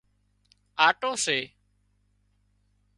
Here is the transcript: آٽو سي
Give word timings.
آٽو 0.87 1.11
سي 1.25 1.37